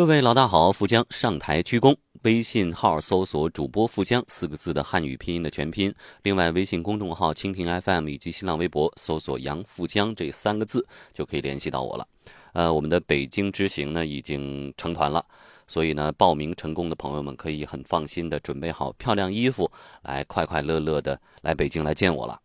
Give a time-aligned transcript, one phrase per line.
[0.00, 1.94] 各位老大好，富江上台鞠躬。
[2.22, 5.94] 微信号搜索“主播富江”四个字的汉语拼音的全拼。
[6.22, 12.08] 另外，微信公众号蜻蜓 FM 以及新浪微博搜索“杨富江”这三个字就可以联系到我了。
[12.54, 15.22] 呃，我们的北京之行呢已经成团了，
[15.68, 19.70] 所以呢，报名成功的朋友们可以很放心的准备好漂亮衣服，
[20.04, 22.40] 来快快乐乐的来北京来见我了。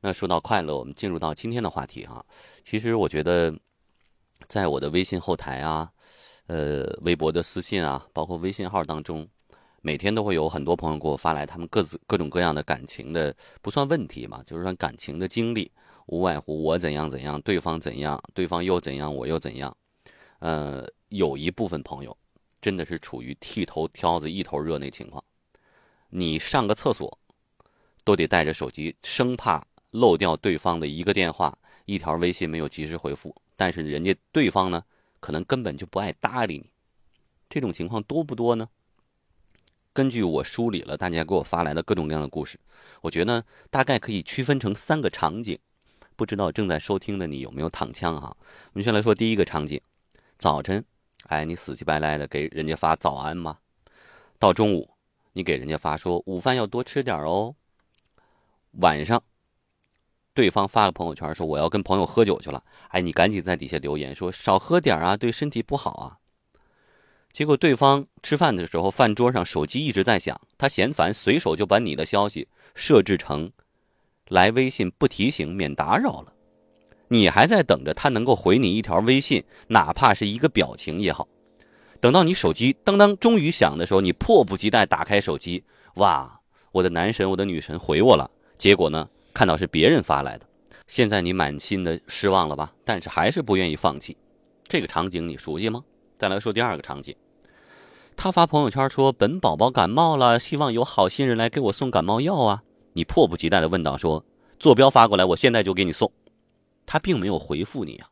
[0.00, 2.24] 那说到快乐，我们进入到今天的话题哈。
[2.62, 3.52] 其实我觉得，
[4.46, 5.90] 在我的微信后台啊。
[6.46, 9.26] 呃，微博的私信啊，包括微信号当中，
[9.80, 15.70] 每天都会有很多朋友给我发来他们各自各种各样的感情的，不算问题嘛，就是说感情的经历，
[16.06, 19.74] 无外乎我怎样怎样，对方怎样，对方又怎样，我又怎样。
[20.40, 22.14] 呃，有一部分朋友
[22.60, 25.24] 真的是处于剃头挑子一头热那情况，
[26.10, 27.18] 你上个厕所
[28.04, 31.56] 都得带着手机，生怕漏掉对方的一个电话、
[31.86, 34.84] 一条微信没有及时回复，但是人家对方呢？
[35.24, 36.70] 可能根本就不爱搭理你，
[37.48, 38.68] 这种情况多不多呢？
[39.94, 42.60] 根据我梳理了大家给我发来的各种各样的故事，
[43.00, 45.58] 我觉得大概可以区分成三个场景。
[46.14, 48.36] 不知道正在收听的你有没有躺枪哈？
[48.38, 49.80] 我们先来说第一个场景：
[50.36, 50.84] 早晨，
[51.28, 53.56] 哎，你死乞白赖的给人家发早安吗？
[54.38, 54.90] 到中午，
[55.32, 57.54] 你给人家发说午饭要多吃点哦。
[58.72, 59.22] 晚上。
[60.34, 66.18] 对方发个朋友圈说我要跟朋友喝酒去了，哎，你赶紧在底下留言说少喝点啊，对身体不好啊。
[67.32, 73.50] 结果对方吃饭的时候，饭桌上手机一直在响，他嫌烦，随手就把你的消息设置成
[74.28, 76.32] 来微信不提醒免打扰了。
[77.08, 81.28] 你还在等着他能够回你一条微信，哪怕是一个表情也好。
[82.00, 86.40] 等到你手机当当终于响的时候，你迫不及待打开手机，哇，
[86.72, 88.30] 我的男神，我的女神回我了。
[88.56, 89.08] 结果呢？
[89.34, 90.46] 看到是别人发来的，
[90.86, 92.72] 现在你满心的失望了吧？
[92.84, 94.16] 但是还是不愿意放弃。
[94.62, 95.84] 这个场景你熟悉吗？
[96.16, 97.14] 再来说第二个场景，
[98.16, 102.62] 他发朋友圈说本宝宝感冒了，希望有好心人来给我送感冒药啊。
[102.92, 104.24] 你迫不及待的问道说
[104.60, 106.12] 坐标发过来，我现在就给你送。
[106.86, 108.10] 他并没有回复你啊，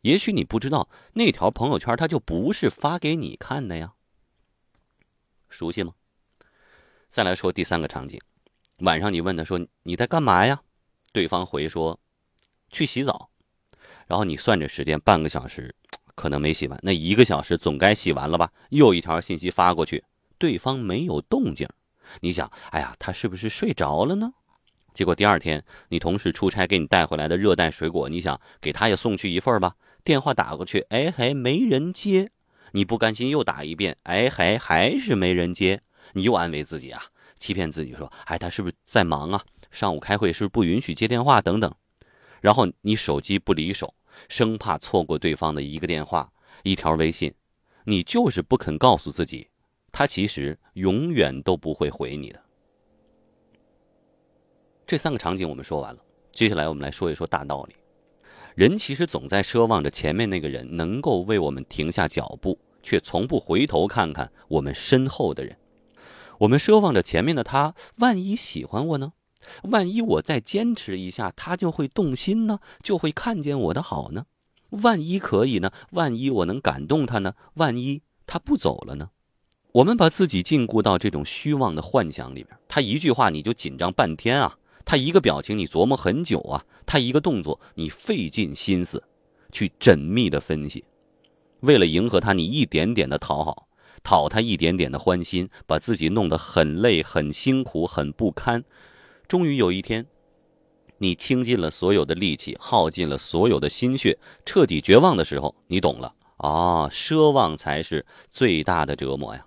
[0.00, 3.92] 也许你不知道那条朋友圈他就不是发给你看的呀。
[5.48, 5.92] 熟悉吗？
[7.08, 8.20] 再来说第三个场景。
[8.82, 10.60] 晚上你问他说你在干嘛呀？
[11.12, 12.00] 对方回说
[12.68, 13.30] 去洗澡，
[14.08, 15.72] 然后你算着时间半个小时，
[16.16, 18.50] 可能没洗完，那一个小时总该洗完了吧？
[18.70, 20.02] 又一条信息发过去，
[20.36, 21.68] 对方没有动静，
[22.22, 24.32] 你想，哎呀，他是不是睡着了呢？
[24.92, 29.76] 结果第二天你同事出差给你带回来的热带水果，你想给他也送去一份吧？
[30.02, 32.32] 电话打过去，哎还没人接，
[32.72, 35.82] 你不甘心又打一遍，哎还还是没人接，
[36.14, 37.04] 你又安慰自己啊。
[37.42, 39.44] 欺骗自己说：“哎，他是不是在忙啊？
[39.72, 41.74] 上午开会是不是不允许接电话等等？”
[42.40, 43.92] 然后你手机不离手，
[44.28, 46.32] 生怕错过对方的一个电话、
[46.62, 47.34] 一条微信，
[47.84, 49.48] 你就是不肯告诉自己，
[49.90, 52.40] 他其实永远都不会回你的。
[54.86, 57.74] 这三个场景我们说完了，接下来我们来说一说大道理。
[58.54, 65.56] 人其实总在奢望着前面那个人能够为我们停下脚步，却从不回头看看我们身后的人。
[66.42, 69.12] 我们奢望着前面的他，万一喜欢我呢？
[69.64, 72.58] 万一我再坚持一下，他就会动心呢？
[72.82, 74.26] 就会看见我的好呢？
[74.70, 75.70] 万一可以呢？
[75.90, 77.34] 万一我能感动他呢？
[77.54, 79.10] 万一他不走了呢？
[79.70, 82.58] 我们把自己禁锢到这种虚妄的幻想里边。
[82.66, 89.04] 他一句话你就紧张半天啊，他一个表情你琢磨很久啊，他一个动作你费尽心思
[89.52, 90.84] 去缜密的分析，
[91.60, 93.68] 为了迎合他，你一点点的讨好。
[94.02, 98.64] 讨他一点点的欢心，把自己弄得很累、很辛苦、很不堪。
[99.28, 100.06] 终于有一天，
[100.98, 106.88] 你倾尽了所有的力气，耗尽了所有的心血，彻底绝望的时候，你懂了啊！
[106.88, 109.46] 奢望才是最大的折磨呀。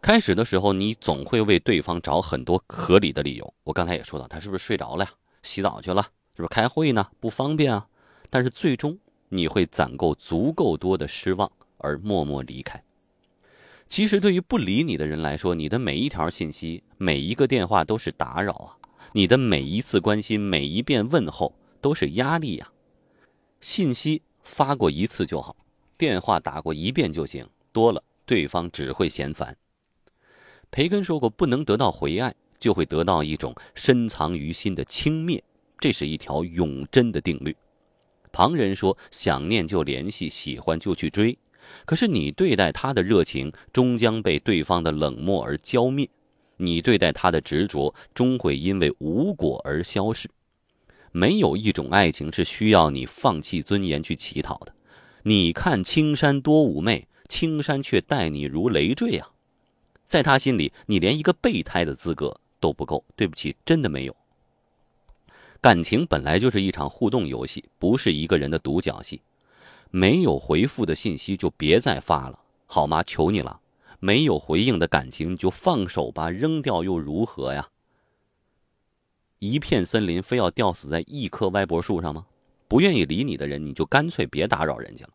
[0.00, 3.54] 开始的时候，你总会为对方找很多合理的理由。
[3.64, 5.10] 我刚才也说到，他是不是睡着了呀？
[5.42, 6.02] 洗澡去了？
[6.34, 7.06] 是不是开会呢？
[7.20, 7.86] 不方便啊？
[8.30, 8.98] 但是最终，
[9.28, 12.82] 你会攒够足够多的失望，而默默离开。
[13.94, 18.72] 其实，对于不理你的人来说，你的每一条信息、每一个电话都是打扰啊！
[19.12, 22.72] 你的每一次关心、每一遍问候都是压力呀！
[23.60, 25.54] 信息发过一次就好，
[25.98, 29.54] 电话打过一遍就行，多了对方只会嫌烦。
[30.70, 35.42] 培根说过：“不能得到回爱，就会得到一种深藏于心的轻蔑，
[35.78, 37.54] 这是一条永贞的定律。”
[38.32, 41.36] 旁人说：“想念就联系，喜欢就去追。”
[41.84, 46.06] 可是你对待他的热情，终将被对方的冷漠而浇灭；
[46.56, 50.30] 你对待他的执着，终会因为无果而消逝。
[51.10, 54.74] 没有一种爱情是需要你放弃尊严去乞讨的。
[55.24, 59.28] 你看青山多妩媚，青山却待你如累赘啊！
[60.04, 63.04] 在他心里，你连一个备胎的资格都不够。
[63.14, 64.16] 对不起，真的没有。
[65.60, 69.20] 感情本来就是一场互动游戏，不是一个人的独角戏。
[69.94, 73.02] 没有回复的信息就别再发了，好吗？
[73.02, 73.60] 求你了。
[74.00, 77.68] 没有回应的感情就放手吧，扔掉又如何呀？
[79.38, 82.26] 一片森林非要吊死在一棵歪脖树上吗？
[82.68, 85.12] 不愿意理你的人，你就干脆别打扰人家了。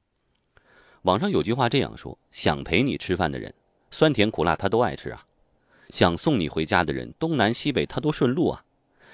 [1.01, 3.51] 网上有句话这样说：想陪你吃饭的人，
[3.89, 5.25] 酸甜苦辣他都爱吃啊；
[5.89, 8.63] 想送你回家的人，东南西北他都顺路啊；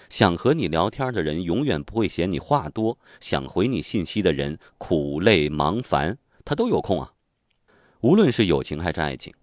[0.09, 7.13] 想和你聊天的人，永远不会嫌你话多；想回你信息的人，苦累忙烦他都有空啊。
[8.01, 9.33] 无论是友情还是爱情。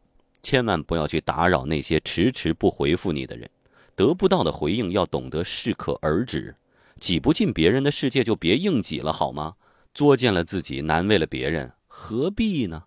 [0.42, 3.50] 千万不要去打扰那些迟迟不回复你的人，
[3.94, 6.56] 得不到的回应要懂得适可而止，
[6.96, 9.56] 挤不进别人的世界就别硬挤了，好吗？
[9.92, 12.84] 作践了自己，难为了别人，何必呢？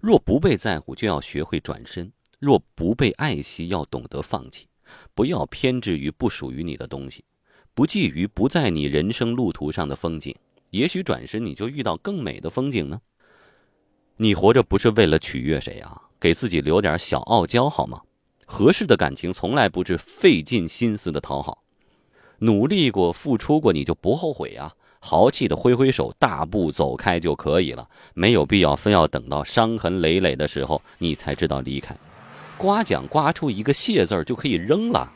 [0.00, 4.66] 若不被在乎，就要学会转身；若不被爱惜，要懂得放弃。
[5.14, 7.24] 不要偏执于不属于你的东西，
[7.74, 10.34] 不觊觎不在你人生路途上的风景，
[10.70, 13.00] 也许转身你就遇到更美的风景呢。
[14.16, 16.02] 你活着不是为了取悦谁啊？
[16.20, 18.02] 给自己留点小傲娇好吗？
[18.46, 21.62] 合适的感情从来不是费尽心思的讨好，
[22.38, 24.74] 努力过、付出过，你就不后悔呀。
[25.00, 31.96] 豪气的挥挥手，大步走开就可以了，没有必要非要等到伤痕累累的时候你才知道离开。
[32.62, 35.10] 刮奖刮出一个谢字儿就可以扔了，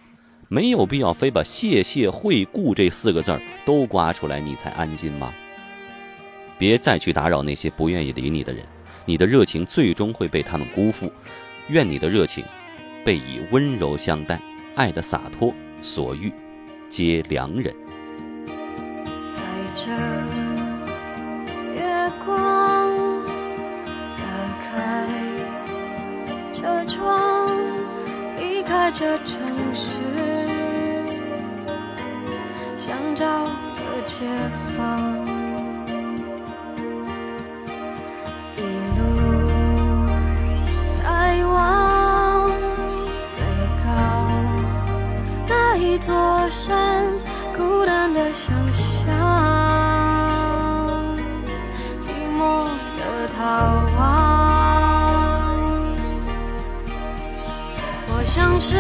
[0.49, 5.33] 没有必要非把谢谢惠顾这四个字儿都刮出来你才安心吗？
[6.59, 8.65] 别再去打扰那些不愿意理你的人。
[9.05, 11.09] 你的热情最终会被他们辜负，
[11.69, 12.45] 愿你的热情
[13.05, 14.41] 被以温柔相待，
[14.75, 16.33] 爱的洒脱，所遇
[16.89, 17.73] 皆良人。
[19.31, 19.93] 在这
[28.87, 29.43] 离开这城
[29.75, 30.01] 市，
[32.79, 34.25] 想找个解
[34.77, 34.97] 放。
[38.57, 38.61] 一
[38.97, 39.01] 路
[41.03, 42.49] 开往
[43.29, 43.43] 最
[43.85, 43.91] 高
[45.49, 47.05] 那一座山，
[47.57, 49.05] 孤单的想象，
[52.01, 52.67] 寂寞
[52.97, 53.43] 的逃
[53.99, 54.16] 亡。
[58.27, 58.77] 像是。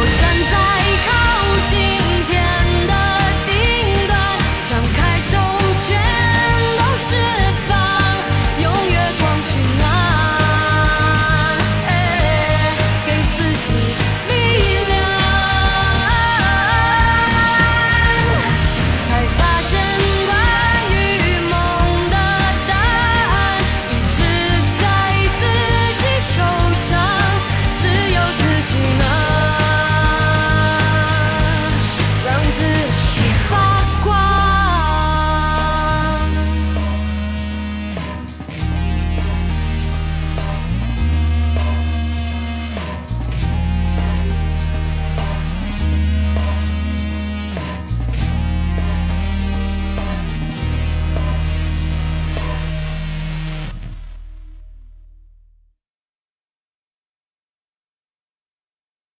[0.00, 0.57] 我站在